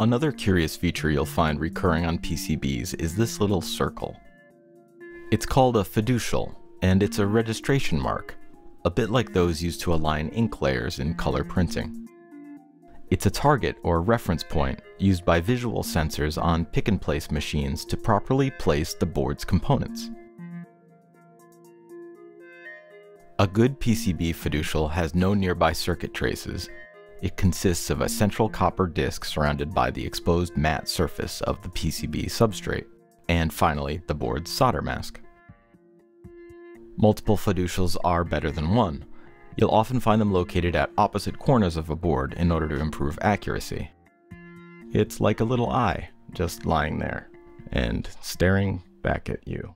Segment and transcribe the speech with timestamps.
[0.00, 4.16] Another curious feature you'll find recurring on PCBs is this little circle.
[5.30, 8.34] It's called a fiducial, and it's a registration mark,
[8.86, 12.08] a bit like those used to align ink layers in color printing.
[13.10, 18.50] It's a target or reference point used by visual sensors on pick-and-place machines to properly
[18.52, 20.08] place the board's components.
[23.38, 26.70] A good PCB fiducial has no nearby circuit traces.
[27.22, 31.68] It consists of a central copper disc surrounded by the exposed matte surface of the
[31.68, 32.86] PCB substrate,
[33.28, 35.20] and finally the board's solder mask.
[36.96, 39.04] Multiple fiducials are better than one.
[39.56, 43.18] You'll often find them located at opposite corners of a board in order to improve
[43.20, 43.90] accuracy.
[44.92, 47.30] It's like a little eye, just lying there,
[47.72, 49.74] and staring back at you.